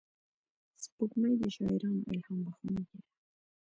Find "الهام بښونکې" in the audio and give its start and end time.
2.11-2.97